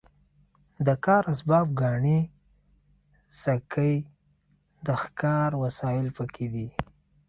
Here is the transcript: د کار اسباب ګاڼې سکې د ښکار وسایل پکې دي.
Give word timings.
د 0.87 0.89
کار 1.05 1.23
اسباب 1.33 1.67
ګاڼې 1.79 2.19
سکې 3.41 3.93
د 4.85 4.87
ښکار 5.01 5.51
وسایل 5.63 6.07
پکې 6.17 6.47
دي. 6.53 6.67